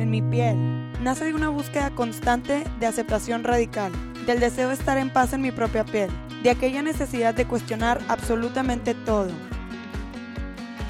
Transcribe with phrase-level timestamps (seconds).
[0.00, 0.56] en mi piel,
[1.02, 3.92] nace de una búsqueda constante de aceptación radical,
[4.26, 6.10] del deseo de estar en paz en mi propia piel,
[6.42, 9.30] de aquella necesidad de cuestionar absolutamente todo.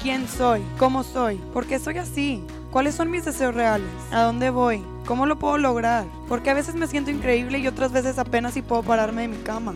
[0.01, 0.61] ¿Quién soy?
[0.77, 1.37] ¿Cómo soy?
[1.53, 2.43] ¿Por qué soy así?
[2.71, 3.89] ¿Cuáles son mis deseos reales?
[4.11, 4.83] ¿A dónde voy?
[5.05, 6.05] ¿Cómo lo puedo lograr?
[6.27, 9.37] Porque a veces me siento increíble y otras veces apenas si puedo pararme de mi
[9.37, 9.73] cama.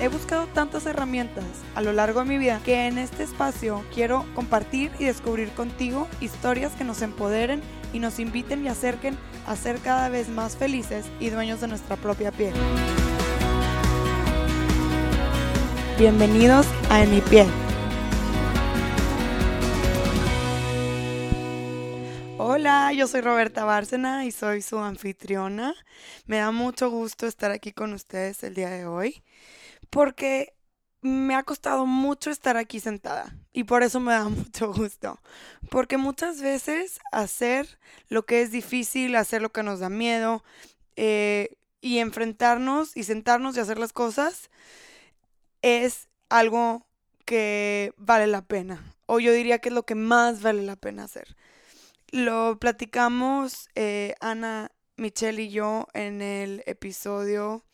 [0.00, 1.44] He buscado tantas herramientas
[1.74, 6.06] a lo largo de mi vida que en este espacio quiero compartir y descubrir contigo
[6.20, 11.06] historias que nos empoderen y nos inviten y acerquen a ser cada vez más felices
[11.18, 12.54] y dueños de nuestra propia piel.
[15.98, 17.48] Bienvenidos a En mi piel.
[22.36, 25.74] Hola, yo soy Roberta Bárcena y soy su anfitriona.
[26.26, 29.24] Me da mucho gusto estar aquí con ustedes el día de hoy
[29.90, 30.54] porque
[31.00, 35.20] me ha costado mucho estar aquí sentada y por eso me da mucho gusto.
[35.70, 40.42] Porque muchas veces hacer lo que es difícil, hacer lo que nos da miedo
[40.96, 44.50] eh, y enfrentarnos y sentarnos y hacer las cosas
[45.62, 46.86] es algo
[47.24, 48.94] que vale la pena.
[49.06, 51.36] O yo diría que es lo que más vale la pena hacer.
[52.10, 57.64] Lo platicamos eh, Ana, Michelle y yo en el episodio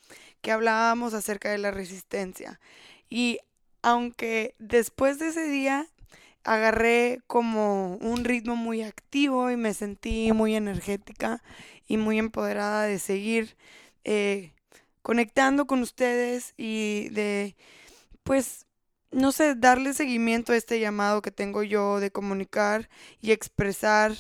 [0.45, 2.61] que hablábamos acerca de la resistencia.
[3.09, 3.39] Y
[3.81, 5.89] aunque después de ese día
[6.45, 11.43] agarré como un ritmo muy activo y me sentí muy energética
[11.89, 13.57] y muy empoderada de seguir
[14.05, 14.53] eh,
[15.01, 17.57] conectando con ustedes y de,
[18.23, 18.67] pues,
[19.13, 22.91] no sé, darle seguimiento a este llamado que tengo yo de comunicar
[23.23, 24.13] y expresar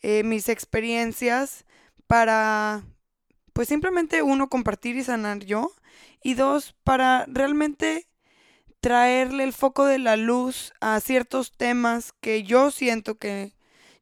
[0.00, 1.66] eh, mis experiencias
[2.06, 2.84] para
[3.58, 5.72] pues simplemente uno, compartir y sanar yo.
[6.22, 8.08] Y dos, para realmente
[8.78, 13.56] traerle el foco de la luz a ciertos temas que yo siento que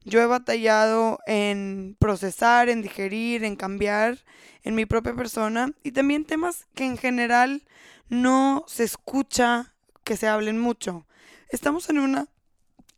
[0.05, 4.27] yo he batallado en procesar, en digerir, en cambiar
[4.63, 5.73] en mi propia persona.
[5.83, 7.65] Y también temas que en general
[8.11, 9.75] no se escucha
[10.05, 11.07] que se hablen mucho.
[11.49, 12.29] Estamos en una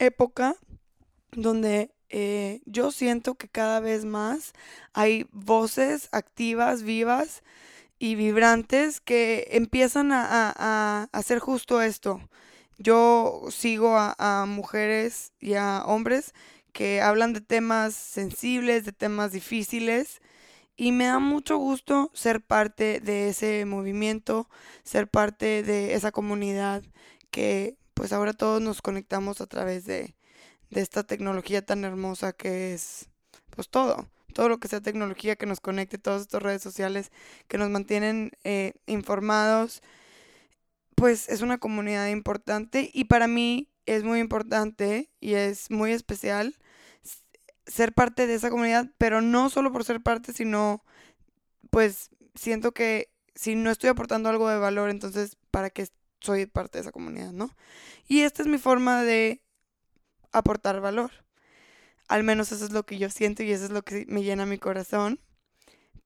[0.00, 0.56] época
[1.30, 4.52] donde eh, yo siento que cada vez más
[4.92, 7.42] hay voces activas, vivas
[7.98, 12.20] y vibrantes que empiezan a, hacer justo esto.
[12.78, 16.34] Yo sigo a, mujeres y a hombres
[16.72, 20.20] que hablan de temas sensibles, de temas difíciles.
[20.76, 24.48] Y me da mucho gusto ser parte de ese movimiento,
[24.84, 26.84] ser parte de esa comunidad
[27.30, 30.14] que pues ahora todos nos conectamos a través de,
[30.70, 33.08] de esta tecnología tan hermosa que es,
[33.50, 37.10] pues todo, todo lo que sea tecnología que nos conecte, todas estas redes sociales
[37.48, 39.82] que nos mantienen eh, informados,
[40.94, 46.56] pues es una comunidad importante y para mí es muy importante y es muy especial
[47.66, 50.84] ser parte de esa comunidad, pero no solo por ser parte, sino
[51.70, 55.86] pues siento que si no estoy aportando algo de valor, entonces ¿para qué
[56.20, 57.50] soy parte de esa comunidad, no?
[58.08, 59.42] Y esta es mi forma de
[60.32, 61.10] aportar valor.
[62.08, 64.46] Al menos eso es lo que yo siento y eso es lo que me llena
[64.46, 65.20] mi corazón.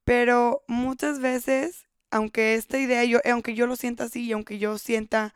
[0.04, 4.78] Pero muchas veces, aunque esta idea, yo, aunque yo lo sienta así y aunque yo
[4.78, 5.34] sienta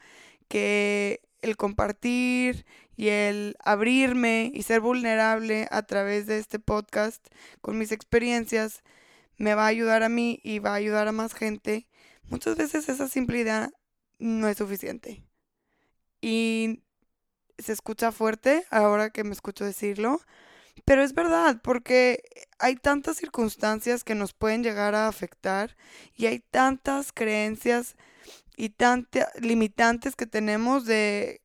[0.48, 7.26] que el compartir y el abrirme y ser vulnerable a través de este podcast
[7.60, 8.82] con mis experiencias
[9.36, 11.86] me va a ayudar a mí y va a ayudar a más gente,
[12.28, 13.70] muchas veces esa simple idea
[14.18, 15.22] no es suficiente.
[16.20, 16.82] Y
[17.58, 20.20] se escucha fuerte ahora que me escucho decirlo,
[20.84, 22.22] pero es verdad, porque
[22.58, 25.76] hay tantas circunstancias que nos pueden llegar a afectar
[26.14, 27.96] y hay tantas creencias
[28.56, 31.42] y tantas limitantes que tenemos de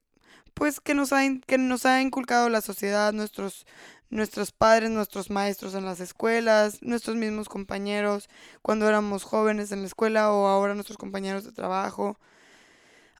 [0.53, 3.65] pues que nos ha, que nos ha inculcado la sociedad, nuestros
[4.11, 8.29] nuestros padres, nuestros maestros en las escuelas, nuestros mismos compañeros
[8.61, 12.19] cuando éramos jóvenes en la escuela o ahora nuestros compañeros de trabajo.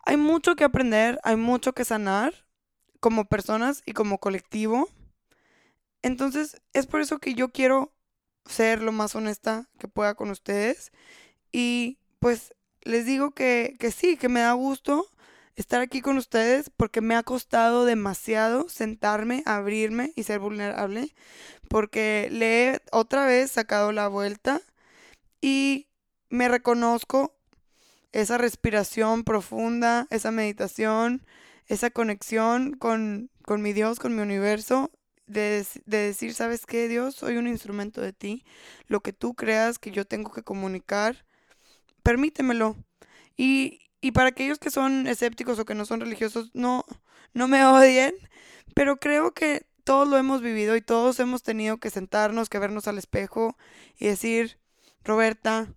[0.06, 2.34] Hay mucho que aprender, hay mucho que sanar
[3.02, 4.88] como personas y como colectivo.
[6.02, 7.92] Entonces, es por eso que yo quiero
[8.46, 10.94] ser lo más honesta que pueda con ustedes.
[11.52, 15.08] Y pues les digo que, que sí, que me da gusto
[15.56, 21.14] estar aquí con ustedes porque me ha costado demasiado sentarme, abrirme y ser vulnerable.
[21.68, 24.62] Porque le he otra vez sacado la vuelta
[25.42, 25.88] y
[26.30, 27.36] me reconozco
[28.12, 31.26] esa respiración profunda, esa meditación,
[31.72, 34.92] esa conexión con, mi Dios, con mi universo,
[35.26, 37.16] de, decir, ¿sabes qué, Dios?
[37.16, 38.44] Soy un instrumento de ti.
[38.88, 41.26] Lo que tú creas que yo tengo que comunicar,
[42.04, 42.76] permítemelo.
[43.38, 46.84] Y, y para aquellos que son escépticos o que no son religiosos, no,
[47.34, 48.14] no me odien,
[48.76, 52.90] pero creo que todos lo hemos vivido y todos hemos tenido que sentarnos, que vernos
[52.90, 53.56] al espejo
[53.98, 54.60] y decir,
[55.06, 55.74] Roberta,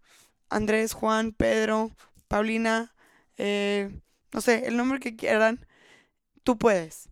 [0.50, 1.92] Andrés, Juan, Pedro,
[2.26, 2.96] Paulina,
[3.36, 4.00] eh,
[4.32, 5.64] no sé, el nombre que quieran,
[6.44, 7.08] tú puedes.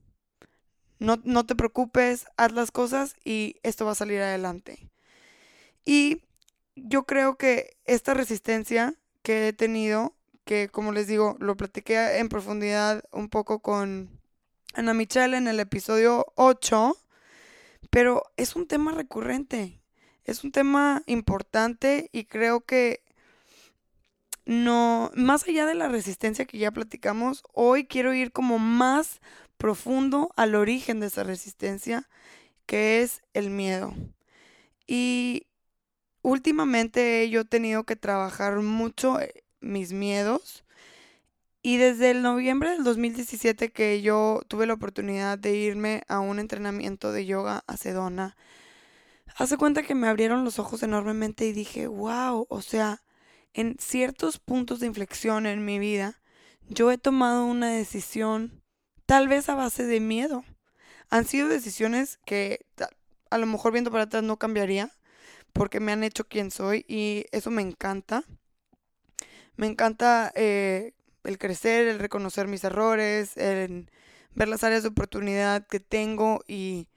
[0.99, 4.89] No, no te preocupes, haz las cosas y esto va a salir adelante.
[5.85, 6.23] Y
[6.77, 10.15] yo creo que esta resistencia que he tenido,
[10.45, 14.21] que como les digo, lo platiqué en profundidad un poco con
[14.75, 16.97] Ana Michelle en el episodio 8,
[17.91, 19.83] pero es un tema recurrente,
[20.25, 23.02] es un tema importante y creo que
[24.45, 29.21] no, más allá de la resistencia que ya platicamos, hoy quiero ir como más
[29.57, 32.09] profundo al origen de esa resistencia,
[32.67, 33.95] que es el miedo.
[34.87, 35.47] Y
[36.23, 40.65] últimamente yo he tenido que trabajar mucho eh, mis miedos.
[41.63, 46.41] Y desde el noviembre del 2017 que yo tuve la oportunidad de irme a un
[46.41, 48.37] entrenamiento de yoga a Sedona,
[49.37, 53.05] hace cuenta que me abrieron los ojos enormemente y dije, wow, o sea,
[53.55, 56.21] en ciertos puntos de inflexión en mi vida,
[56.69, 58.63] yo he tomado una decisión
[59.07, 60.45] tal vez a base de miedo.
[61.11, 62.65] Han sido decisiones que
[63.31, 64.91] a lo mejor viendo para atrás no cambiaría
[65.53, 68.25] porque me han hecho quien soy y eso me encanta.
[69.57, 70.95] Me encanta eh,
[71.25, 73.91] el crecer, el reconocer mis errores, el
[74.35, 76.89] ver las áreas de oportunidad que tengo y,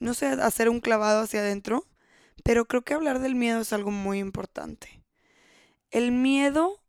[0.00, 1.86] no sé, hacer un clavado hacia adentro.
[2.42, 5.01] Pero creo que hablar del miedo es algo muy importante.
[5.92, 6.82] El miedo,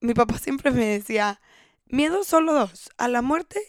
[0.00, 1.40] mi papá siempre me decía,
[1.86, 3.60] miedo solo dos, a la muerte,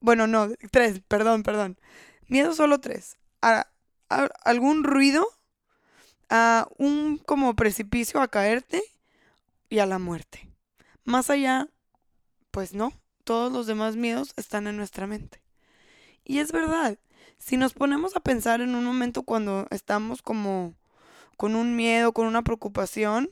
[0.00, 1.78] bueno, no, tres, perdón, perdón,
[2.26, 3.66] miedo solo tres, a,
[4.08, 5.26] algún ruido,
[6.30, 8.82] a un como precipicio a caerte
[9.68, 10.48] y a la muerte.
[11.04, 11.68] Más allá,
[12.50, 12.92] pues no,
[13.24, 15.42] todos los demás miedos están en nuestra mente.
[16.24, 16.98] Y es verdad,
[17.38, 20.74] si nos ponemos a pensar en un momento cuando estamos como
[21.36, 23.30] con un miedo, con una preocupación,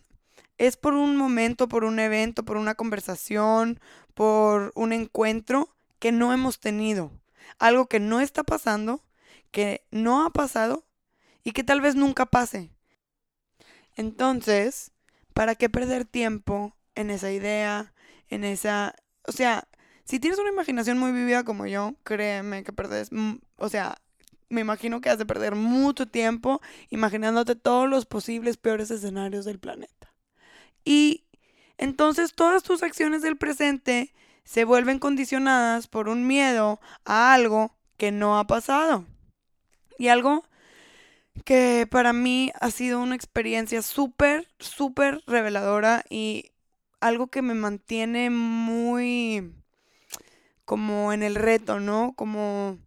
[0.58, 3.80] es por un momento, por un evento, por una conversación,
[4.14, 7.12] por un encuentro que no hemos tenido.
[7.58, 9.02] Algo que no está pasando,
[9.50, 10.84] que no ha pasado
[11.44, 12.70] y que tal vez nunca pase.
[13.96, 14.92] Entonces,
[15.32, 17.92] ¿para qué perder tiempo en esa idea,
[18.28, 18.94] en esa...
[19.26, 19.66] O sea,
[20.04, 23.10] si tienes una imaginación muy vivida como yo, créeme que perdes...
[23.56, 23.96] O sea,
[24.48, 29.58] me imagino que has de perder mucho tiempo imaginándote todos los posibles peores escenarios del
[29.58, 29.97] planeta.
[30.84, 31.24] Y
[31.76, 34.12] entonces todas tus acciones del presente
[34.44, 39.04] se vuelven condicionadas por un miedo a algo que no ha pasado.
[39.98, 40.44] Y algo
[41.44, 46.52] que para mí ha sido una experiencia súper, súper reveladora y
[47.00, 49.54] algo que me mantiene muy
[50.64, 52.12] como en el reto, ¿no?
[52.16, 52.78] Como,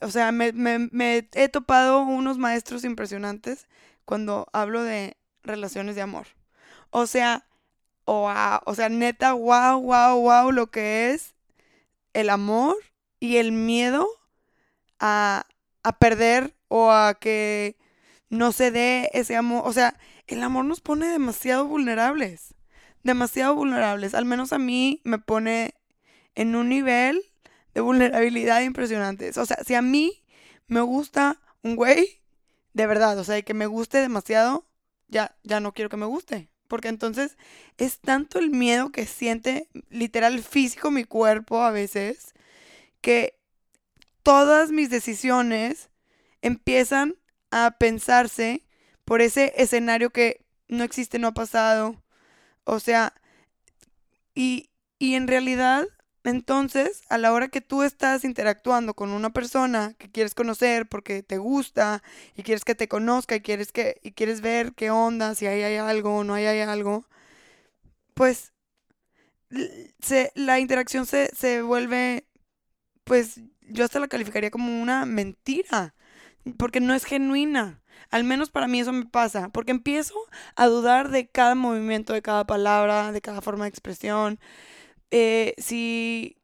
[0.00, 3.68] o sea, me, me he topado unos maestros impresionantes
[4.04, 6.37] cuando hablo de relaciones de amor.
[6.90, 7.46] O sea,
[8.06, 11.34] wow, o sea, neta, wow, wow, wow, lo que es
[12.14, 12.76] el amor
[13.20, 14.08] y el miedo
[14.98, 15.46] a,
[15.82, 17.76] a perder o a que
[18.30, 19.62] no se dé ese amor.
[19.66, 22.54] O sea, el amor nos pone demasiado vulnerables.
[23.02, 24.14] Demasiado vulnerables.
[24.14, 25.74] Al menos a mí me pone
[26.34, 27.22] en un nivel
[27.74, 29.30] de vulnerabilidad impresionante.
[29.38, 30.24] O sea, si a mí
[30.66, 32.22] me gusta un güey,
[32.72, 34.66] de verdad, o sea, que me guste demasiado,
[35.08, 37.36] ya, ya no quiero que me guste porque entonces
[37.78, 42.34] es tanto el miedo que siente literal físico mi cuerpo a veces,
[43.00, 43.38] que
[44.22, 45.90] todas mis decisiones
[46.42, 47.16] empiezan
[47.50, 48.66] a pensarse
[49.04, 52.02] por ese escenario que no existe, no ha pasado.
[52.64, 53.14] O sea,
[54.34, 55.86] y, y en realidad
[56.24, 61.22] entonces, a la hora que tú estás interactuando con una persona que quieres conocer porque
[61.22, 62.02] te gusta
[62.36, 65.62] y quieres que te conozca y quieres que y quieres ver qué onda, si ahí
[65.62, 67.06] hay algo o no hay, algo,
[68.14, 68.52] pues
[70.00, 72.26] se, la interacción se, se vuelve,
[73.04, 75.94] pues yo hasta la calificaría como una mentira,
[76.58, 77.82] porque no es genuina.
[78.10, 80.14] Al menos para mí eso me pasa, porque empiezo
[80.56, 84.38] a dudar de cada movimiento, de cada palabra, de cada forma de expresión.
[85.10, 86.38] Eh, si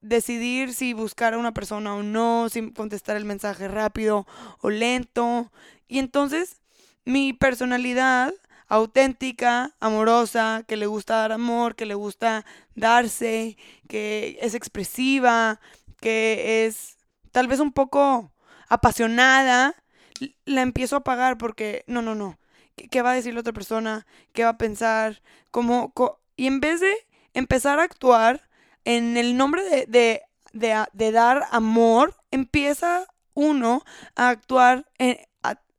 [0.00, 4.26] decidir si buscar a una persona o no, si contestar el mensaje rápido
[4.60, 5.52] o lento.
[5.88, 6.60] Y entonces
[7.04, 8.32] mi personalidad
[8.68, 12.44] auténtica, amorosa, que le gusta dar amor, que le gusta
[12.74, 13.56] darse,
[13.88, 15.60] que es expresiva,
[16.00, 16.98] que es
[17.32, 18.30] tal vez un poco
[18.68, 19.74] apasionada,
[20.44, 22.38] la empiezo a apagar porque no, no, no.
[22.90, 24.06] ¿Qué, va a decir la otra persona?
[24.32, 25.22] ¿Qué va a pensar?
[25.50, 25.92] ¿Cómo?
[26.36, 26.92] Y en vez de
[27.38, 28.48] empezar a actuar
[28.84, 29.86] en el nombre de,
[30.52, 33.84] de, de, dar amor, empieza uno
[34.16, 35.26] a actuar eh,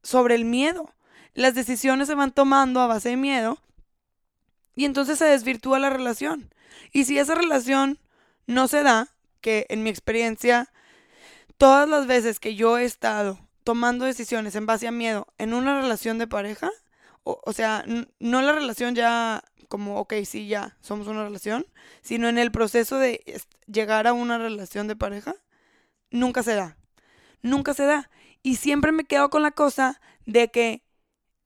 [0.04, 0.94] sobre el miedo.
[1.34, 3.60] Las decisiones se van tomando a base de miedo
[4.76, 6.54] y entonces se desvirtúa la relación.
[6.92, 8.00] Y si esa relación
[8.48, 9.10] no se da,
[9.42, 10.72] que en mi experiencia,
[11.58, 15.80] todas las veces que yo he estado tomando decisiones en base a miedo en una
[15.80, 16.72] relación de pareja,
[17.44, 17.86] o, sea,
[18.20, 21.66] no la relación ya como, ok, sí, ya somos una relación,
[22.02, 23.24] sino en el proceso de
[23.68, 25.36] llegar a una relación de pareja,
[26.10, 26.78] nunca se da.
[27.42, 28.10] Nunca se da.
[28.42, 30.84] Y siempre me quedo con la cosa de que,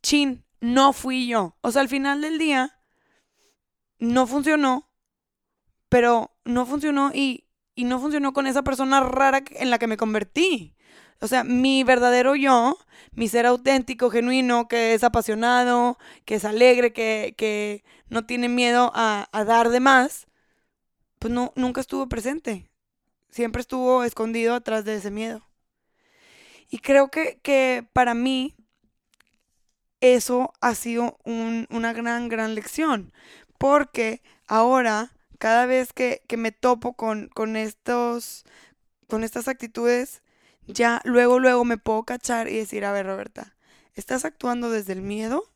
[0.01, 1.57] chin, no fui yo.
[1.61, 2.79] O sea, al final del día,
[3.99, 4.89] no funcionó,
[5.89, 9.97] pero no funcionó y, y no funcionó con esa persona rara en la que me
[9.97, 10.75] convertí.
[11.23, 12.77] O sea, mi verdadero yo,
[13.13, 19.29] mi ser auténtico, genuino, que es apasionado, que es alegre, que, no tiene miedo a,
[19.47, 20.27] dar de más,
[21.19, 22.69] pues no, nunca estuvo presente.
[23.29, 25.47] Siempre estuvo escondido atrás de ese miedo.
[26.69, 28.53] Y creo que, que para mí
[30.01, 33.13] eso ha sido una gran, gran lección.
[33.57, 38.43] Porque ahora, cada vez que, que me topo con, con, estos,
[39.07, 40.21] con estas actitudes,
[40.67, 43.55] ya luego, luego me puedo cachar y decir, a ver, Roberta,
[43.95, 45.51] ¿estás actuando desde el miedo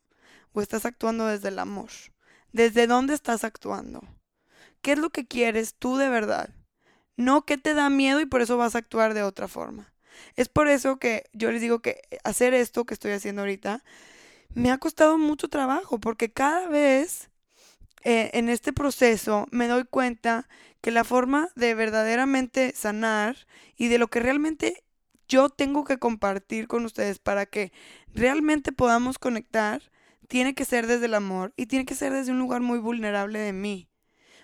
[0.54, 1.90] o estás actuando desde el amor?
[2.52, 4.02] ¿Desde dónde estás actuando?
[4.82, 6.50] ¿Qué es lo que quieres tú de verdad?
[7.16, 9.94] No qué te da miedo y por eso vas a actuar de otra forma.
[10.36, 13.84] Es por eso que yo les digo que hacer esto que estoy haciendo ahorita
[14.54, 17.30] me ha costado mucho trabajo porque cada vez
[18.04, 20.48] eh, en este proceso me doy cuenta
[20.82, 24.84] que la forma de verdaderamente sanar y de lo que realmente
[25.28, 27.72] yo tengo que compartir con ustedes para que
[28.14, 29.82] realmente podamos conectar,
[30.28, 33.40] tiene que ser desde el amor y tiene que ser desde un lugar muy vulnerable
[33.40, 33.90] de mí.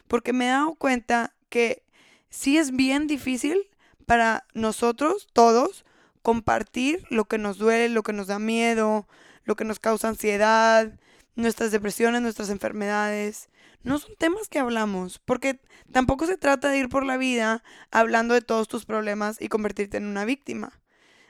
[0.07, 1.83] Porque me he dado cuenta que
[2.29, 3.69] sí es bien difícil
[4.05, 5.85] para nosotros, todos,
[6.21, 9.07] compartir lo que nos duele, lo que nos da miedo,
[9.43, 10.99] lo que nos causa ansiedad,
[11.35, 13.49] nuestras depresiones, nuestras enfermedades.
[13.83, 15.59] No son temas que hablamos, porque
[15.91, 19.97] tampoco se trata de ir por la vida hablando de todos tus problemas y convertirte
[19.97, 20.79] en una víctima.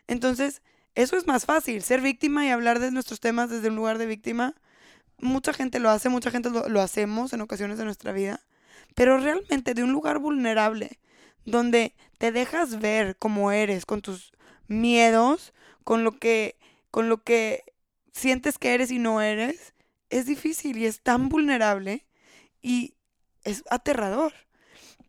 [0.08, 0.62] Entonces,
[0.96, 4.06] eso es más fácil, ser víctima y hablar de nuestros temas desde un lugar de
[4.06, 4.54] víctima.
[5.18, 8.42] Mucha gente lo hace, mucha gente lo, hacemos en ocasiones de nuestra vida,
[8.94, 11.00] pero realmente de un lugar vulnerable,
[11.46, 14.34] donde te dejas ver como eres, con tus
[14.68, 16.58] miedos, con lo que,
[16.92, 17.64] con lo que
[18.12, 19.74] sientes que eres y no eres,
[20.14, 22.06] es difícil y es tan vulnerable
[22.62, 22.96] y
[23.44, 24.34] es aterrador.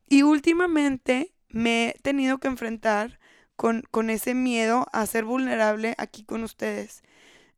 [0.09, 3.21] Y últimamente me he tenido que enfrentar
[3.57, 7.03] con, con ese miedo a ser vulnerable aquí con ustedes.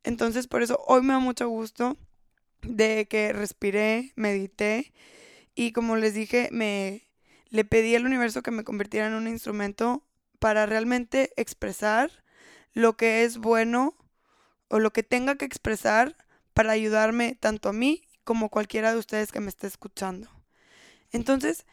[0.02, 1.96] Entonces, por eso hoy me da mucho gusto
[2.62, 4.92] de que respiré, medité
[5.54, 7.08] y como les dije, me
[7.48, 10.04] le pedí al universo que me convirtiera en un instrumento
[10.40, 12.10] para realmente expresar
[12.72, 13.96] lo que es bueno
[14.68, 16.16] o lo que tenga que expresar
[16.56, 20.30] para ayudarme tanto a mí como cualquiera de ustedes que me esté escuchando.
[21.12, 21.66] Entonces,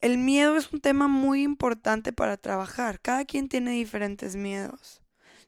[0.00, 2.98] el miedo es un tema muy importante para trabajar.
[2.98, 5.02] Cada quien tiene diferentes miedos.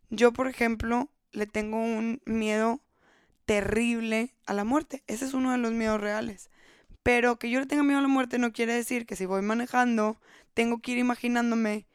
[0.09, 2.81] Yo, por ejemplo, le tengo un miedo
[3.45, 5.03] terrible a la muerte.
[5.09, 6.49] Ese es uno de los miedos reales.
[7.03, 9.43] Pero que yo le tenga miedo a la muerte no quiere decir que si voy
[9.43, 10.21] manejando,
[10.55, 11.89] tengo que ir imaginándome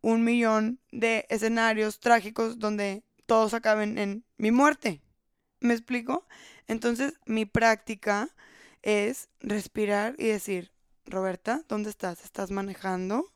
[0.00, 5.00] un millón de escenarios trágicos donde todos acaben en mi muerte.
[5.64, 6.26] ¿Me explico?
[6.68, 8.28] Entonces, mi práctica
[8.82, 10.70] es respirar y decir,
[11.06, 12.22] Roberta, ¿dónde estás?
[12.22, 13.32] ¿Estás manejando?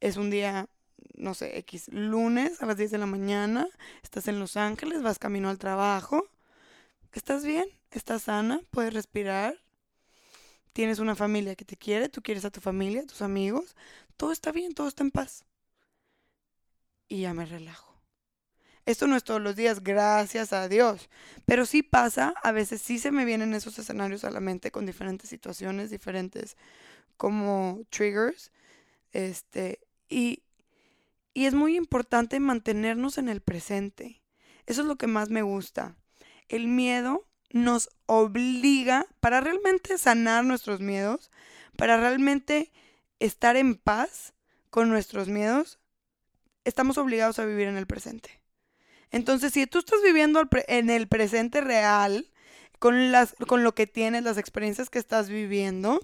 [0.00, 0.68] Es un día,
[1.14, 3.68] no sé, X, lunes a las 10 de la mañana,
[4.02, 6.28] estás en Los Ángeles, vas camino al trabajo.
[7.12, 7.68] ¿Estás bien?
[7.92, 8.60] ¿Estás sana?
[8.72, 9.54] ¿Puedes respirar?
[10.72, 12.08] ¿Tienes una familia que te quiere?
[12.08, 13.76] ¿Tú quieres a tu familia, a tus amigos?
[14.16, 15.44] Todo está bien, todo está en paz.
[17.06, 17.87] Y ya me relajo.
[18.88, 21.10] Esto no es todos los días, gracias a Dios.
[21.44, 24.86] Pero sí pasa, a veces sí se me vienen esos escenarios a la mente con
[24.86, 26.56] diferentes situaciones, diferentes
[27.18, 28.50] como triggers.
[29.12, 30.42] Este, y,
[31.34, 34.22] y es muy importante mantenernos en el presente.
[34.64, 35.94] Eso es lo que más me gusta.
[36.48, 41.30] El miedo nos obliga para realmente sanar nuestros miedos,
[41.76, 42.72] para realmente
[43.18, 44.32] estar en paz
[44.70, 45.78] con nuestros miedos,
[46.64, 48.37] estamos obligados a vivir en el presente.
[49.10, 52.30] Entonces, si tú estás viviendo en el presente real,
[52.78, 56.00] con, las, con lo que tienes, las experiencias que estás viviendo,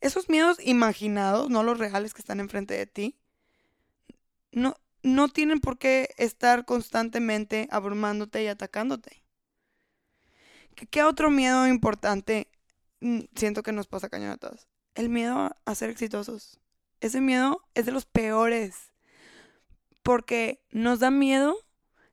[0.00, 3.16] esos miedos imaginados, no los reales que están enfrente de ti,
[4.52, 9.22] no, no tienen por qué estar constantemente abrumándote y atacándote.
[10.90, 12.48] ¿Qué, otro miedo importante
[13.00, 14.68] mm, siento que nos pasa cañón a todos?
[14.94, 16.58] El miedo a ser exitosos.
[17.00, 18.89] Ese miedo es de los peores.
[20.02, 21.56] Porque nos da miedo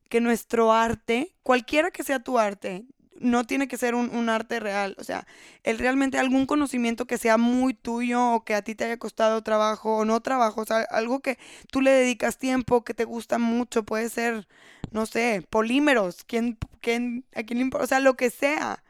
[0.10, 2.86] que nuestro arte, cualquiera que sea tu arte,
[3.20, 5.26] no tiene que ser un, arte real, o sea,
[5.64, 9.42] el realmente algún conocimiento que sea muy tuyo o que a ti te haya costado
[9.42, 11.38] trabajo o no trabajo, o sea, algo que
[11.72, 14.48] tú le dedicas tiempo, que te gusta mucho, puede ser,
[14.92, 17.86] no sé, polímeros, ¿quién, quién, a quién le importa?
[17.86, 18.84] O sea, lo que sea,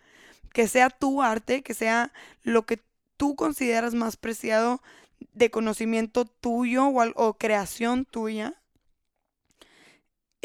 [0.54, 2.12] que sea tu arte, que sea
[2.44, 2.80] lo que
[3.18, 4.82] tú consideras más preciado
[5.34, 8.56] de conocimiento tuyo o, o creación tuya,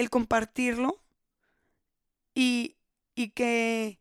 [0.02, 1.02] el compartirlo
[2.34, 2.76] y,
[3.14, 3.98] y que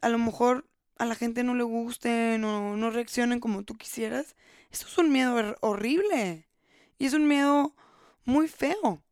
[0.00, 4.36] a lo mejor a la gente no le guste, no, no reaccionen como tú quisieras,
[4.70, 6.48] eso es un miedo horrible.
[6.98, 7.74] Y es un miedo
[8.24, 9.02] muy feo.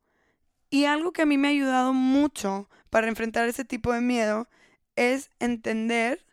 [0.71, 4.49] Y algo que a mí me ha ayudado mucho para enfrentar ese tipo de miedo
[4.95, 6.25] es entender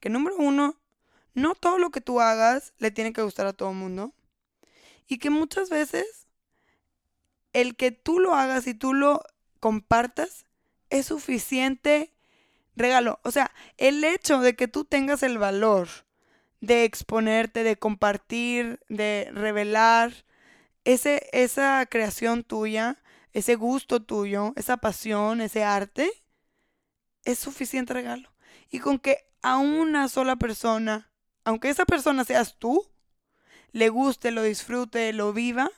[0.00, 0.78] que número uno,
[1.34, 4.12] no todo lo que tú hagas le tiene que gustar a todo el mundo.
[5.06, 6.26] Y que muchas veces
[7.52, 9.22] el que tú lo hagas y tú lo
[9.66, 10.46] compartas
[10.90, 12.14] es suficiente
[12.76, 13.18] regalo.
[13.24, 15.88] O sea, el hecho de que tú tengas el valor
[16.60, 20.24] de exponerte, de compartir, de revelar
[20.84, 26.12] ese, esa creación tuya, ese gusto tuyo, esa pasión, ese arte,
[27.24, 28.30] es suficiente regalo.
[28.70, 31.10] Y con que a una sola persona,
[31.42, 32.86] aunque esa persona seas tú,
[33.72, 35.72] le guste, lo disfrute, lo viva,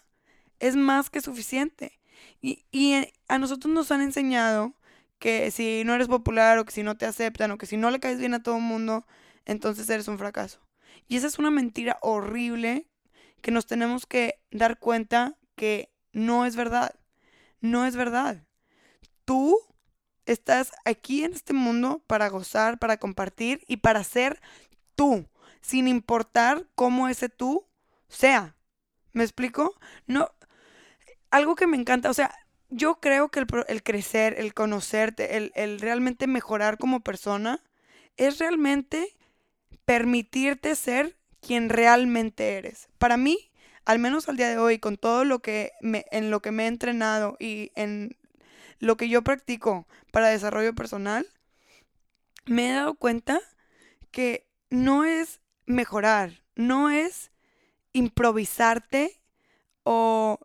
[0.59, 1.99] es más que suficiente.
[2.43, 4.75] Y, y a nosotros nos han enseñado
[5.19, 7.91] que si no eres popular o que si no te aceptan o que si no
[7.91, 9.07] le caes bien a todo el mundo,
[9.45, 10.61] entonces eres un fracaso.
[11.09, 12.87] Y esa es una mentira horrible
[13.41, 16.95] que nos tenemos que dar cuenta que no es verdad.
[17.61, 18.45] No es verdad.
[19.25, 19.59] Tú
[20.27, 24.41] estás aquí en este mundo para gozar, para compartir y para ser
[24.95, 25.27] tú,
[25.61, 27.67] sin importar cómo ese tú
[28.09, 28.55] sea.
[29.13, 29.75] ¿Me explico?
[30.07, 30.31] No,
[31.31, 32.35] algo que me encanta, o sea,
[32.69, 37.63] yo creo que el, crecer, el conocerte, el, el realmente mejorar como persona,
[38.17, 39.17] es realmente
[39.85, 42.89] permitirte ser quien realmente eres.
[42.99, 43.51] Para mí,
[43.85, 46.65] al menos al día de hoy, con todo lo que me, en lo que me
[46.65, 48.17] he entrenado y en
[48.81, 51.27] lo que yo practico para desarrollo personal,
[52.45, 53.41] me he dado cuenta
[54.11, 57.31] que no es mejorar, no es
[57.93, 59.23] improvisarte
[59.85, 60.39] o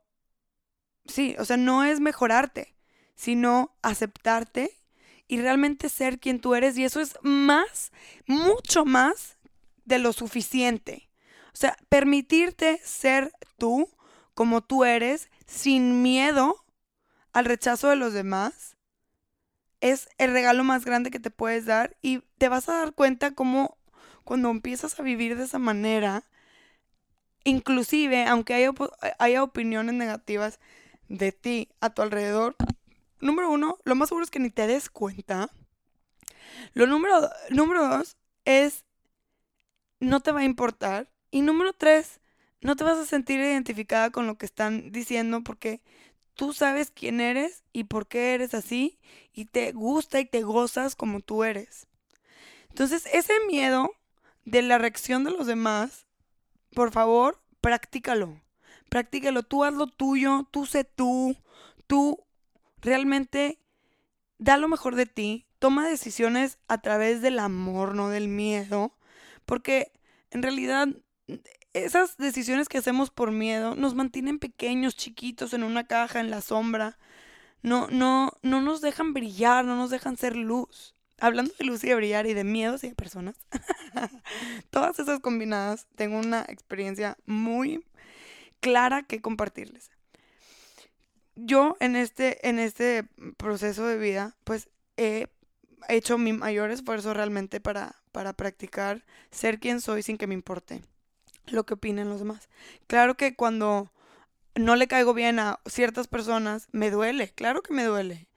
[1.05, 2.75] sí, o sea, no es mejorarte,
[3.15, 4.71] sino aceptarte
[5.27, 6.77] y realmente ser quien tú eres.
[6.77, 7.91] Y eso es más,
[8.27, 9.37] mucho más
[9.85, 11.09] de lo suficiente.
[11.53, 13.89] O sea, permitirte ser tú
[14.33, 16.65] como tú eres sin miedo
[17.31, 18.75] al rechazo de los demás
[19.81, 23.31] es el regalo más grande que te puedes dar y te vas a dar cuenta
[23.31, 23.77] cómo
[24.23, 26.23] cuando empiezas a vivir de esa manera,
[27.43, 28.71] inclusive aunque haya,
[29.19, 30.59] haya opiniones negativas,
[31.09, 32.55] de ti a tu alrededor,
[33.19, 35.49] número uno, lo más seguro es que ni te des cuenta.
[36.73, 38.85] Lo número, número dos es
[39.99, 41.09] no te va a importar.
[41.31, 42.19] Y número tres,
[42.61, 45.81] no te vas a sentir identificada con lo que están diciendo porque
[46.35, 48.99] tú sabes quién eres y por qué eres así
[49.33, 51.87] y te gusta y te gozas como tú eres.
[52.69, 53.91] Entonces, ese miedo
[54.45, 56.05] de la reacción de los demás,
[56.73, 58.41] por favor, practícalo
[58.93, 61.35] practícalo, tú haz lo tuyo, tú sé tú,
[61.87, 62.23] tú
[62.79, 63.57] realmente
[64.37, 68.95] da lo mejor de ti, toma decisiones a través del amor, no del miedo,
[69.47, 69.91] porque
[70.29, 70.89] en realidad
[71.73, 76.41] esas decisiones que hacemos por miedo nos mantienen pequeños, chiquitos, en una caja, en la
[76.41, 76.99] sombra.
[77.63, 80.93] No, no, no nos dejan brillar, no nos dejan ser luz.
[81.17, 83.37] Hablando de luz y de brillar y de miedos y de personas,
[84.69, 87.83] todas esas combinadas, tengo una experiencia muy
[88.63, 89.91] clara que compartirles.
[91.35, 93.03] Yo en este, en este
[93.35, 95.27] proceso de vida, pues he
[95.89, 100.81] hecho mi mayor esfuerzo realmente para, para practicar ser quien soy sin que me importe
[101.47, 102.47] lo que opinen los demás.
[102.87, 103.91] Claro que cuando
[104.55, 108.29] no le caigo bien a ciertas personas, me duele, claro que me duele,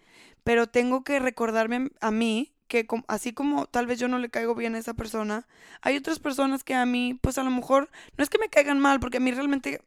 [0.43, 4.57] pero tengo que recordarme a mí que así como tal vez yo no le caigo
[4.57, 5.47] bien a esa persona,
[5.83, 8.81] hay otras personas que a mí, pues a lo mejor, no es que me caigan
[8.81, 9.81] mal, porque a mí realmente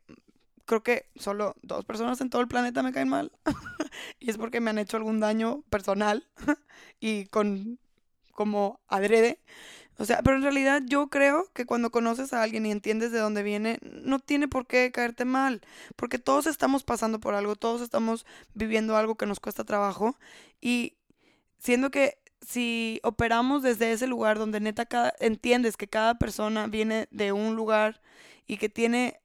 [0.70, 3.32] creo que solo dos personas en todo el planeta me caen mal.
[4.20, 6.28] y es porque me han hecho algún daño personal
[7.00, 7.80] y con
[8.34, 9.42] como adrede.
[9.98, 13.18] O sea, pero en realidad yo creo que cuando conoces a alguien y entiendes de
[13.18, 15.60] dónde viene, no tiene por qué caerte mal,
[15.98, 20.18] porque todos estamos pasando por algo, todos estamos viviendo algo que nos cuesta trabajo
[20.62, 20.96] y
[21.58, 27.08] siendo que si operamos desde ese lugar donde neta cada, entiendes que cada persona viene
[27.12, 28.02] de un lugar
[28.48, 29.20] y que tiene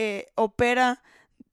[0.00, 1.02] eh, opera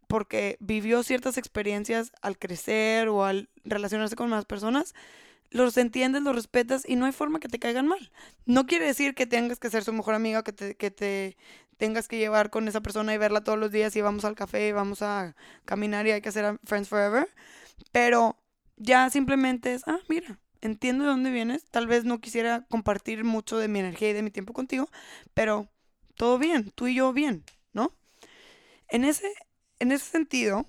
[0.06, 4.94] porque vivió ciertas experiencias al crecer o al relacionarse con más personas,
[5.50, 8.12] los entiendes, los respetas y no hay forma que te caigan mal.
[8.46, 11.38] No quiere decir que tengas que ser su mejor amiga, que te, que te
[11.78, 14.68] tengas que llevar con esa persona y verla todos los días y vamos al café
[14.68, 17.28] y vamos a caminar y hay que hacer Friends Forever.
[17.92, 18.38] Pero
[18.78, 21.66] ya simplemente es, ah, mira, entiendo de dónde vienes.
[21.72, 24.88] Tal vez no quisiera compartir mucho de mi energía y de mi tiempo contigo,
[25.34, 25.68] pero
[26.14, 27.44] todo bien, tú y yo bien.
[28.90, 29.32] En ese,
[29.80, 30.68] en ese sentido,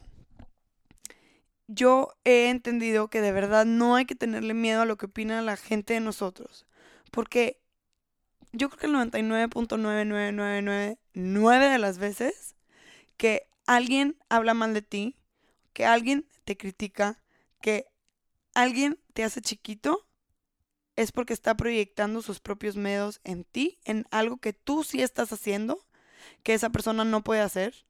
[1.69, 5.43] yo he entendido que de verdad no hay que tenerle miedo a lo que opina
[5.43, 6.65] la gente de nosotros.
[7.11, 7.61] Porque
[8.53, 12.55] yo creo que el 99.99999 de las veces
[13.17, 15.17] que alguien habla mal de ti,
[15.73, 17.21] que alguien te critica,
[17.61, 17.87] que
[18.55, 20.07] alguien te hace chiquito,
[20.95, 25.33] es porque está proyectando sus propios miedos en ti, en algo que tú sí estás
[25.33, 25.85] haciendo,
[26.43, 27.86] que esa persona no puede hacer,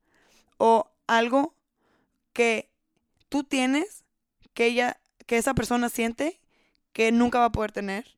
[0.59, 1.55] o algo
[2.33, 2.71] que
[3.29, 4.05] tú tienes,
[4.55, 6.41] que ella, que esa persona siente
[6.93, 8.17] que nunca va a poder tener,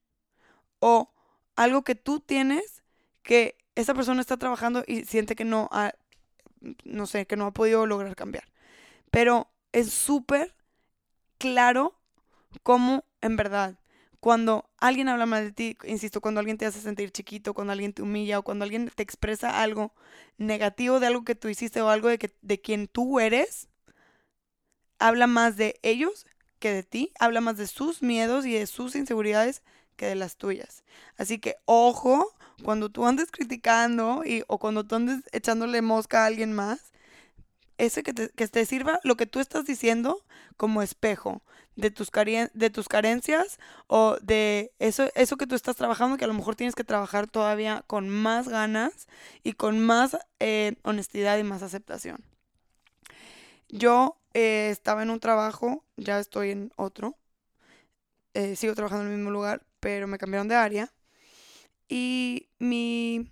[0.79, 1.13] o
[1.57, 2.83] algo que tú tienes
[3.23, 5.93] que esa persona está trabajando y siente que no ha,
[6.85, 8.45] no sé, que no ha podido lograr cambiar.
[9.11, 10.55] Pero es súper
[11.39, 11.99] claro
[12.63, 13.79] cómo en verdad
[14.21, 17.93] cuando alguien habla mal de ti, insisto, cuando alguien te hace sentir chiquito, cuando alguien
[17.93, 19.93] te humilla o cuando alguien te expresa algo
[20.39, 23.69] negativo de algo que tú hiciste o algo de, que, de quien tú eres,
[24.99, 26.27] habla más de ellos
[26.59, 29.63] que de ti, habla más de sus miedos y de sus inseguridades
[29.97, 30.85] que de las tuyas.
[31.17, 36.27] Así que ojo, cuando tú andes criticando y, o cuando tú andes echándole mosca a
[36.27, 36.93] alguien más,
[37.79, 40.25] ese que te, que te sirva lo que tú estás diciendo
[40.57, 41.43] como espejo
[41.79, 46.29] de tus, de tus carencias o de eso, eso que tú estás trabajando que a
[46.29, 49.07] lo mejor tienes que trabajar todavía con más ganas
[49.45, 52.25] y con más eh, honestidad y más aceptación.
[53.69, 57.17] Yo eh, estaba en un trabajo, ya estoy en otro,
[58.35, 60.93] eh, sigo trabajando en el mismo lugar, pero me cambiaron de área.
[61.89, 63.31] Y mi,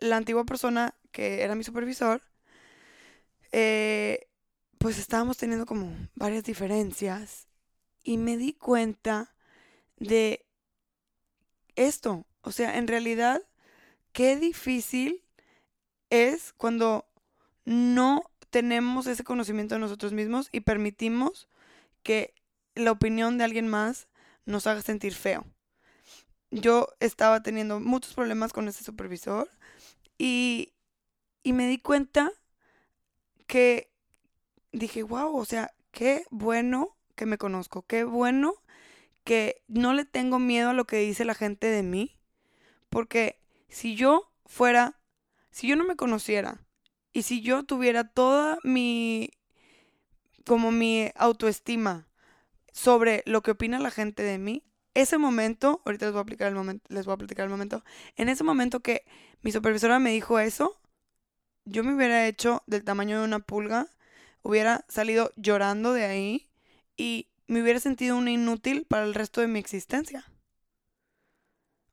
[0.00, 2.22] la antigua persona que era mi supervisor,
[3.52, 4.28] eh,
[4.78, 7.48] pues estábamos teniendo como varias diferencias
[8.02, 9.34] y me di cuenta
[9.96, 10.46] de
[11.74, 12.26] esto.
[12.42, 13.42] O sea, en realidad,
[14.12, 15.24] qué difícil
[16.10, 17.06] es cuando
[17.64, 21.48] no tenemos ese conocimiento de nosotros mismos y permitimos
[22.02, 22.34] que
[22.74, 24.08] la opinión de alguien más
[24.46, 25.44] nos haga sentir feo.
[26.50, 29.50] Yo estaba teniendo muchos problemas con ese supervisor
[30.16, 30.72] y,
[31.42, 32.32] y me di cuenta
[33.48, 33.90] que
[34.70, 38.54] dije, wow, o sea, qué bueno que me conozco, qué bueno
[39.24, 42.16] que no le tengo miedo a lo que dice la gente de mí,
[42.88, 45.00] porque si yo fuera,
[45.50, 46.64] si yo no me conociera
[47.12, 49.30] y si yo tuviera toda mi,
[50.46, 52.06] como mi autoestima
[52.72, 54.62] sobre lo que opina la gente de mí,
[54.94, 57.82] ese momento, ahorita les voy a aplicar el momento, les voy a platicar el momento,
[58.16, 59.04] en ese momento que
[59.42, 60.78] mi supervisora me dijo eso,
[61.68, 63.88] yo me hubiera hecho del tamaño de una pulga,
[64.42, 66.48] hubiera salido llorando de ahí
[66.96, 70.24] y me hubiera sentido una inútil para el resto de mi existencia.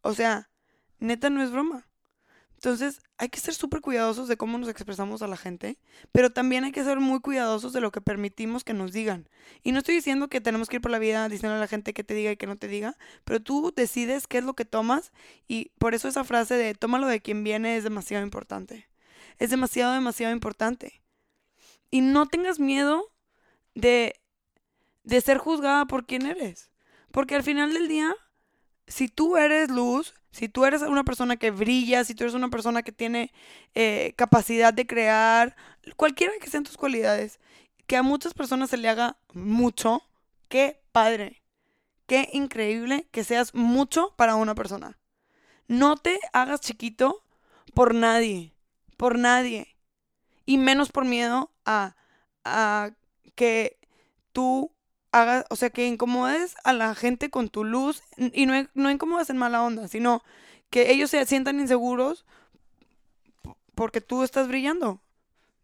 [0.02, 0.50] O sea,
[1.00, 1.88] neta no es broma.
[2.56, 5.78] Entonces, hay que ser súper cuidadosos de cómo nos expresamos a la gente,
[6.12, 9.30] pero también hay que ser muy cuidadosos de lo que permitimos que nos digan.
[9.62, 11.94] Y no estoy diciendo que tenemos que ir por la vida diciendo a la gente
[11.94, 14.66] que te diga y que no te diga, pero tú decides qué es lo que
[14.66, 15.12] tomas
[15.48, 18.88] y por eso esa frase de tómalo de quien viene es demasiado importante.
[19.40, 21.02] Es demasiado, demasiado importante.
[21.92, 23.12] Y no tengas miedo
[23.74, 24.20] de,
[25.04, 26.70] de ser juzgada por quien eres.
[27.12, 28.14] Porque al final del día,
[28.88, 32.50] si tú eres luz, si tú eres una persona que brilla, si tú eres una
[32.50, 33.32] persona que tiene
[33.74, 35.56] eh, capacidad de crear,
[35.96, 37.40] cualquiera que sean tus cualidades,
[37.88, 40.04] que a muchas personas se le haga mucho,
[40.50, 41.42] qué padre,
[42.06, 44.98] qué increíble que seas mucho para una persona.
[45.68, 47.24] No te hagas chiquito
[47.74, 48.55] por nadie,
[48.98, 49.76] por nadie.
[50.46, 51.96] Y menos por miedo a,
[52.44, 52.92] a
[53.36, 53.78] que
[54.32, 54.72] tú
[55.50, 59.38] o sea, que incomodes a la gente con tu luz y no, no incomodas en
[59.38, 60.24] mala onda, sino
[60.70, 62.26] que ellos se sientan inseguros
[63.76, 65.02] porque tú estás brillando.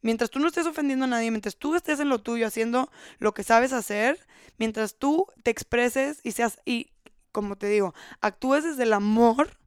[0.02, 2.90] Mientras tú no estés ofendiendo a nadie, mientras tú estés en lo tuyo haciendo
[3.20, 4.26] lo que sabes hacer,
[4.58, 6.92] mientras tú te expreses y seas, y
[7.32, 9.58] como te digo, actúes desde el amor,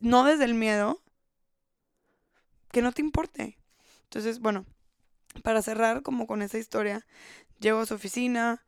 [0.00, 1.01] no desde el miedo,
[2.72, 3.58] que no te importe.
[4.04, 4.66] Entonces, bueno,
[5.44, 7.06] para cerrar como con esa historia,
[7.60, 8.64] llego a su oficina,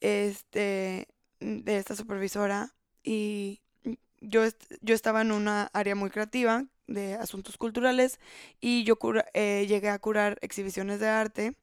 [0.00, 1.08] este,
[1.40, 3.60] de esta supervisora y
[4.20, 4.42] yo,
[4.80, 8.18] yo estaba en una área muy creativa de asuntos culturales
[8.60, 8.98] y yo
[9.34, 11.56] eh, llegué a curar exhibiciones de arte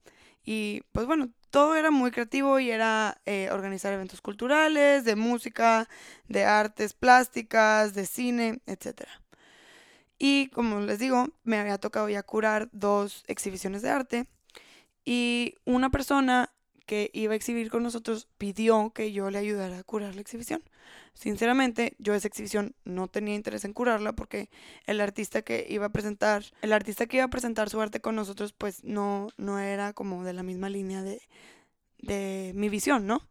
[0.44, 5.88] y pues bueno, todo era muy creativo y era eh, organizar eventos culturales, de música,
[6.28, 9.08] de artes plásticas, de cine, etc.
[10.20, 14.28] Y como les digo, me había tocado ya curar dos exhibiciones de arte
[15.06, 16.52] y una persona
[16.86, 20.64] que iba a exhibir con nosotros pidió que yo le ayudara a curar la exhibición.
[21.14, 24.50] Sinceramente, yo esa exhibición no tenía interés en curarla porque
[24.88, 28.16] el artista que iba a presentar, el artista que iba a presentar su arte con
[28.16, 31.22] nosotros, pues no, no era como de la misma línea de,
[32.00, 33.22] de mi visión, ¿no?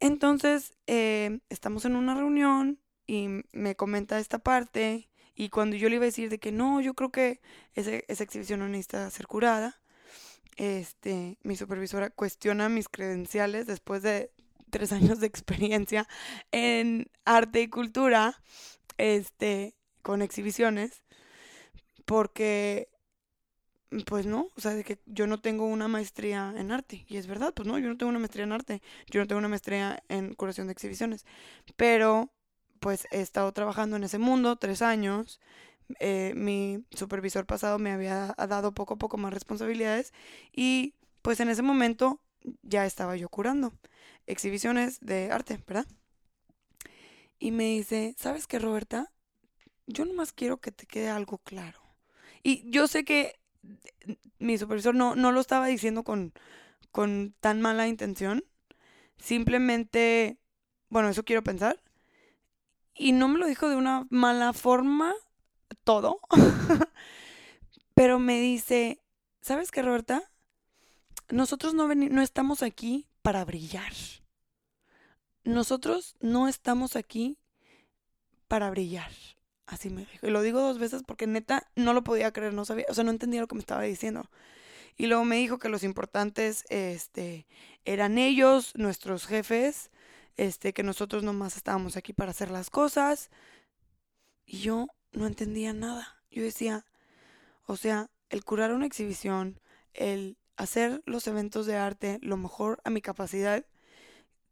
[0.00, 5.94] Entonces, eh, estamos en una reunión y me comenta esta parte y cuando yo le
[5.94, 7.40] iba a decir de que no, yo creo que
[7.74, 9.80] esa exhibición no necesita ser curada,
[10.56, 14.32] este, mi supervisora cuestiona mis credenciales después de
[14.70, 16.08] tres años de experiencia
[16.50, 18.42] en arte y cultura,
[18.96, 21.04] este, con exhibiciones,
[22.04, 22.88] porque,
[24.06, 27.28] pues no, o sea, de que yo no tengo una maestría en arte, y es
[27.28, 30.02] verdad, pues no, yo no tengo una maestría en arte, yo no tengo una maestría
[30.08, 31.24] en curación de exhibiciones,
[31.76, 32.32] pero
[32.80, 35.40] pues he estado trabajando en ese mundo tres años,
[36.00, 40.12] eh, mi supervisor pasado me había dado poco a poco más responsabilidades
[40.52, 42.20] y pues en ese momento
[42.62, 43.72] ya estaba yo curando
[44.26, 45.86] exhibiciones de arte, ¿verdad?
[47.38, 49.12] Y me dice, ¿sabes qué, Roberta?
[49.86, 51.80] Yo nomás quiero que te quede algo claro.
[52.42, 53.38] Y yo sé que
[54.38, 56.32] mi supervisor no, no lo estaba diciendo con,
[56.92, 58.44] con tan mala intención.
[59.18, 60.38] Simplemente,
[60.88, 61.80] bueno, eso quiero pensar.
[62.98, 65.14] Y no me lo dijo de una mala forma,
[65.84, 66.18] todo.
[67.94, 69.00] Pero me dice,
[69.40, 70.22] ¿sabes qué, Roberta?
[71.30, 73.92] Nosotros no, no estamos aquí para brillar.
[75.44, 77.38] Nosotros no estamos aquí
[78.48, 79.10] para brillar.
[79.66, 80.26] Así me dijo.
[80.26, 83.04] Y lo digo dos veces porque neta no lo podía creer, no sabía, o sea,
[83.04, 84.28] no entendía lo que me estaba diciendo.
[84.96, 87.46] Y luego me dijo que los importantes este,
[87.84, 89.90] eran ellos, nuestros jefes,
[90.38, 93.30] este, que nosotros nomás estábamos aquí para hacer las cosas.
[94.46, 96.22] Y yo no entendía nada.
[96.30, 96.86] Yo decía,
[97.66, 99.60] o sea, el curar una exhibición,
[99.92, 103.66] el hacer los eventos de arte lo mejor a mi capacidad,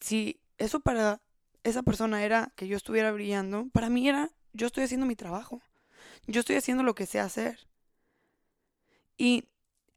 [0.01, 1.23] si eso para
[1.63, 5.63] esa persona era que yo estuviera brillando, para mí era yo estoy haciendo mi trabajo.
[6.27, 7.69] Yo estoy haciendo lo que sé hacer.
[9.17, 9.45] Y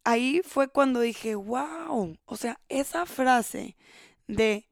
[0.03, 3.75] ahí fue cuando dije, wow, o sea, esa frase
[4.27, 4.68] de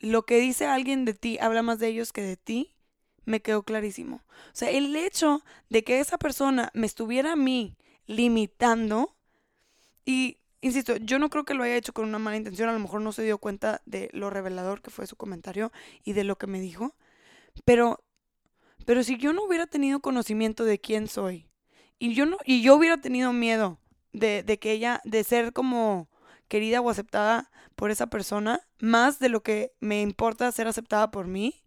[0.00, 2.74] lo que dice alguien de ti habla más de ellos que de ti,
[3.24, 4.22] me quedó clarísimo.
[4.26, 9.16] O sea, el hecho de que esa persona me estuviera a mí limitando,
[10.04, 12.78] y insisto, yo no creo que lo haya hecho con una mala intención, a lo
[12.78, 15.72] mejor no se dio cuenta de lo revelador que fue su comentario
[16.04, 16.94] y de lo que me dijo,
[17.64, 18.02] pero,
[18.86, 21.50] pero si yo no hubiera tenido conocimiento de quién soy,
[21.98, 23.78] y yo, no, y yo hubiera tenido miedo
[24.12, 26.08] de, de que ella, de ser como
[26.48, 31.28] querida o aceptada por esa persona, más de lo que me importa ser aceptada por
[31.28, 31.62] mí,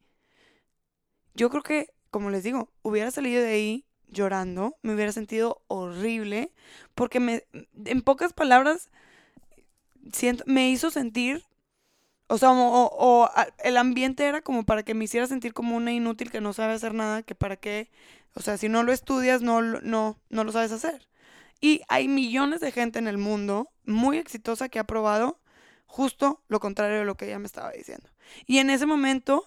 [1.36, 6.52] yo creo que, como les digo, hubiera salido de ahí llorando, me hubiera sentido horrible,
[6.96, 7.46] porque me,
[7.86, 8.90] en pocas palabras,
[10.12, 11.46] siento, me hizo sentir,
[12.28, 13.30] o sea, o,
[13.64, 16.74] el ambiente era como para que me hiciera sentir como una inútil que no sabe
[16.74, 17.90] hacer nada, que para qué,
[18.34, 21.08] o sea, si no lo estudias, no, no, no lo sabes hacer.
[21.62, 25.41] Y hay millones de gente en el mundo muy exitosa que ha probado
[25.92, 28.10] justo lo contrario de lo que ella me estaba diciendo.
[28.48, 29.46] Y en ese momento,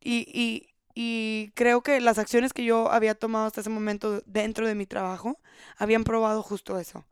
[0.00, 4.74] y, y creo que las acciones que yo había tomado hasta ese momento dentro de
[4.74, 5.38] mi trabajo
[5.76, 7.04] habían probado justo eso.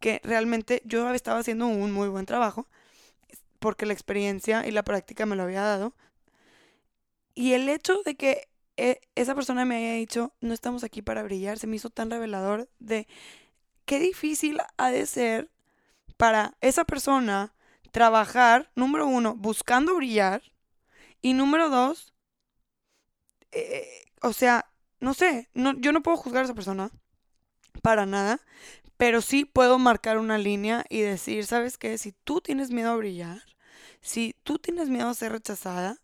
[0.00, 2.66] Que realmente yo estaba haciendo un muy buen trabajo
[3.60, 5.94] porque la experiencia y la práctica me lo había dado.
[7.36, 11.22] Y el hecho de que eh, esa persona me haya dicho, no estamos aquí para
[11.22, 13.06] brillar, se me hizo tan revelador de
[13.84, 15.50] qué difícil ha de ser
[16.16, 17.54] para esa persona
[17.94, 20.42] trabajar, número uno, buscando brillar
[21.22, 22.12] y número dos,
[23.52, 26.90] eh, o sea, no sé, no, yo no puedo juzgar a esa persona
[27.82, 28.40] para nada,
[28.96, 31.96] pero sí puedo marcar una línea y decir, ¿sabes qué?
[31.96, 33.44] Si tú tienes miedo a brillar,
[34.00, 36.02] si tú tienes miedo a ser rechazada,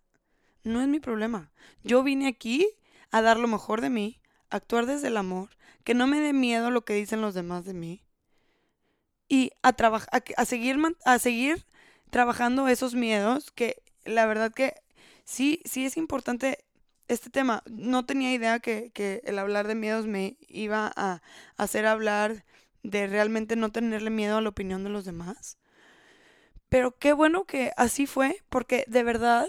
[0.62, 1.50] no es mi problema.
[1.82, 2.68] Yo vine aquí
[3.10, 5.50] a dar lo mejor de mí, actuar desde el amor,
[5.82, 8.04] que no me dé miedo lo que dicen los demás de mí
[9.30, 10.76] y a, a, a, seguir,
[11.06, 11.64] a seguir
[12.10, 14.74] trabajando esos miedos que la verdad que
[15.24, 16.64] sí, sí es importante
[17.08, 17.62] este tema.
[17.66, 21.22] No tenía idea que, el hablar de miedos me iba a
[21.56, 22.44] hacer hablar
[22.82, 25.58] de realmente no tenerle miedo a la opinión de los demás.
[26.68, 29.48] Pero qué bueno que así fue, porque de verdad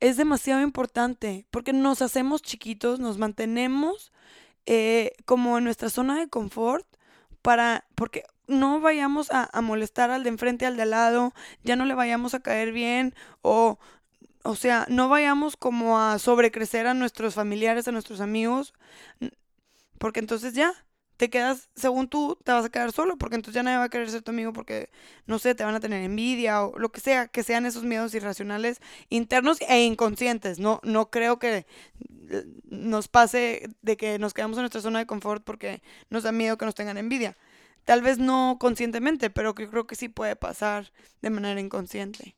[0.00, 4.12] es demasiado importante, porque nos hacemos chiquitos, nos mantenemos
[4.66, 6.86] eh, como en nuestra zona de confort
[7.42, 11.76] para, porque no vayamos a, a, molestar al de enfrente, al de al lado, ya
[11.76, 13.78] no le vayamos a caer bien o,
[14.42, 18.74] o sea, no vayamos como a sobrecrecer a nuestros familiares, a nuestros amigos,
[19.98, 20.74] porque entonces ya,
[21.16, 23.88] te quedas, según tú, te vas a quedar solo, porque entonces ya nadie va a
[23.88, 24.90] querer ser tu amigo porque,
[25.26, 28.14] no sé, te van a tener envidia o lo que sea, que sean esos miedos
[28.14, 28.80] irracionales
[29.10, 30.58] internos e inconscientes.
[30.58, 31.66] No, no creo que
[32.30, 36.32] eh, nos pase de que nos quedamos en nuestra zona de confort porque nos da
[36.32, 37.36] miedo que nos tengan envidia.
[37.84, 40.92] Tal vez no conscientemente, pero que creo que sí puede pasar
[41.22, 42.36] de manera inconsciente.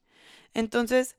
[0.55, 1.17] Entonces,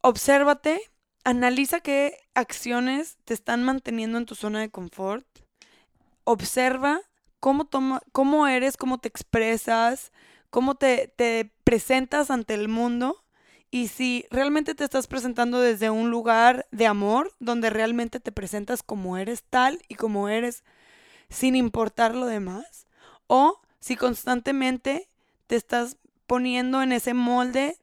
[0.00, 0.80] obsérvate,
[1.24, 5.26] analiza qué acciones te están manteniendo en tu zona de confort
[6.28, 7.00] observa
[7.40, 10.12] cómo, toma, cómo eres, cómo te expresas,
[10.50, 13.24] cómo te, te presentas ante el mundo
[13.70, 18.82] y si realmente te estás presentando desde un lugar de amor, donde realmente te presentas
[18.82, 20.64] como eres tal y como eres
[21.28, 22.86] sin importar lo demás,
[23.26, 25.08] o si constantemente
[25.46, 27.78] te estás poniendo en ese molde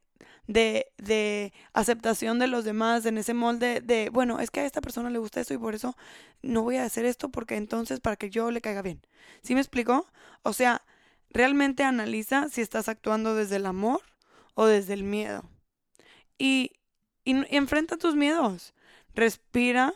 [0.48, 4.82] de, de, aceptación de los demás, en ese molde de, bueno, es que a esta
[4.82, 5.98] persona le gusta esto y por eso
[6.42, 9.02] no voy a hacer esto porque entonces para que yo le caiga bien.
[9.42, 10.08] ¿Sí me explico?
[10.44, 10.84] O sea,
[11.32, 14.02] realmente analiza si estás actuando desde el amor
[14.54, 15.50] o desde el miedo.
[16.38, 16.74] Y,
[17.24, 18.74] y enfrenta tus miedos.
[19.16, 19.94] Respira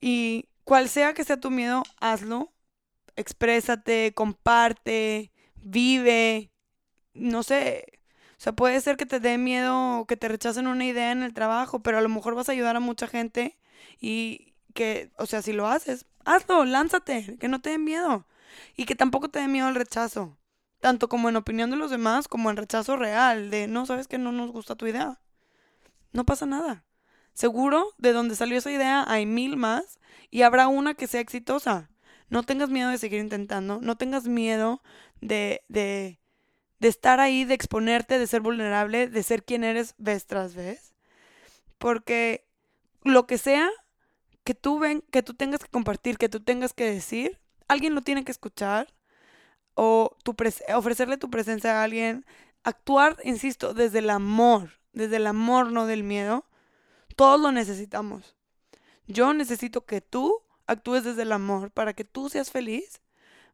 [0.00, 2.52] y cual sea que sea tu miedo, hazlo.
[3.16, 6.50] Exprésate, comparte, vive.
[7.14, 7.94] No sé,
[8.38, 11.32] o sea, puede ser que te dé miedo que te rechacen una idea en el
[11.32, 13.56] trabajo, pero a lo mejor vas a ayudar a mucha gente
[14.00, 18.26] y que, o sea, si lo haces, hazlo, lánzate, que no te dé miedo
[18.76, 20.36] y que tampoco te dé miedo el rechazo,
[20.80, 24.18] tanto como en opinión de los demás como en rechazo real, de no, sabes que
[24.18, 25.20] no nos gusta tu idea.
[26.12, 26.84] No pasa nada.
[27.34, 29.98] Seguro de donde salió esa idea hay mil más
[30.30, 31.90] y habrá una que sea exitosa.
[32.28, 34.82] No tengas miedo de seguir intentando, no tengas miedo
[35.20, 36.18] de, de
[36.84, 40.92] de estar ahí, de exponerte, de ser vulnerable, de ser quien eres vez tras vez.
[41.78, 42.46] Porque
[43.04, 43.70] lo que sea
[44.44, 48.02] que tú ven, que tú tengas que compartir, que tú tengas que decir, alguien lo
[48.02, 48.92] tiene que escuchar
[49.72, 50.36] o tu
[50.74, 52.26] ofrecerle tu presencia a alguien,
[52.64, 56.44] actuar, insisto, desde el amor, desde el amor, no del miedo.
[57.16, 58.36] Todos lo necesitamos.
[59.06, 63.00] Yo necesito que tú actúes desde el amor para que tú seas feliz,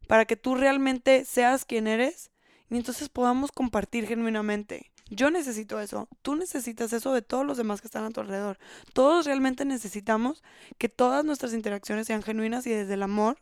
[0.07, 2.31] para que tú realmente seas quien eres
[2.68, 4.90] y entonces podamos compartir genuinamente.
[5.11, 8.59] Yo necesito eso, tú necesitas eso de todos los demás que están a tu alrededor.
[8.92, 10.44] Todos realmente necesitamos
[10.79, 13.38] que todas nuestras interacciones sean genuinas y desde el amor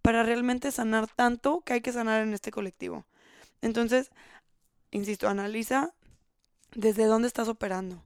[0.00, 3.04] para realmente sanar tanto que hay que sanar en este colectivo.
[3.60, 4.10] Entonces,
[4.90, 5.92] insisto, analiza
[6.74, 8.02] desde dónde estás operando,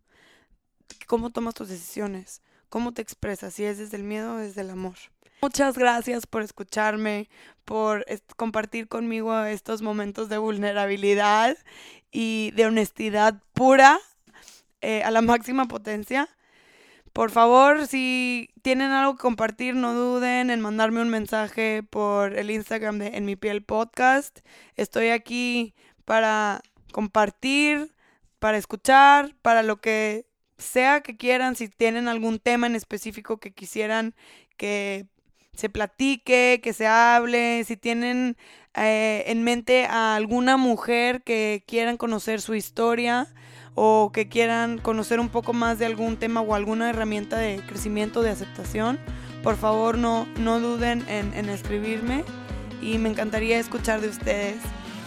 [1.07, 4.71] cómo tomas tus decisiones, cómo te expresas, si es desde el miedo o desde el
[4.71, 4.97] amor.
[5.43, 7.29] Muchas gracias por escucharme,
[7.65, 8.05] por
[8.37, 11.57] compartir conmigo estos momentos de vulnerabilidad
[12.11, 13.99] y de honestidad pura
[14.81, 16.29] eh, a la máxima potencia.
[17.13, 22.51] Por favor, si tienen algo que compartir, no duden en mandarme un mensaje por el
[22.51, 24.41] Instagram de En mi podcast.
[24.75, 26.61] Estoy aquí para
[26.93, 27.95] compartir,
[28.39, 30.27] para escuchar, para lo que
[30.59, 34.15] sea que quieran, si tienen algún tema en específico que quisieran
[34.57, 35.07] que
[35.55, 38.37] se platique, que se hable, si tienen
[38.75, 43.27] eh, en mente a alguna mujer que quieran conocer su historia
[43.75, 48.23] o que quieran conocer un poco más de algún tema o alguna herramienta de crecimiento,
[48.23, 48.99] de aceptación,
[49.43, 52.25] por favor no, no duden en, en escribirme
[52.83, 54.57] y me encantaría escuchar de ustedes.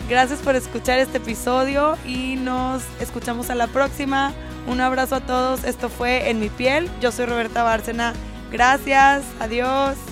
[0.10, 4.34] Gracias por escuchar este episodio y nos escuchamos a la próxima.
[4.66, 5.64] Un abrazo a todos.
[5.64, 6.90] Esto fue En mi piel.
[7.00, 8.14] Yo soy Roberta Bárcena.
[8.52, 9.24] Gracias.
[9.40, 10.09] Adiós.